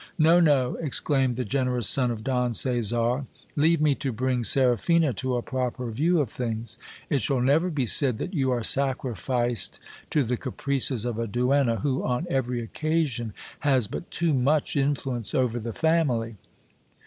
[0.17, 3.27] No, no, exclaimed the generous son of Don Caesar.
[3.55, 6.79] Leave me to bring Seraphina to a proper view of things.
[7.11, 9.79] It shall never be said that you are sacrificed
[10.09, 15.35] to the caprices of a duenna, who, on every occasion, has but too much influence
[15.35, 16.37] over the family.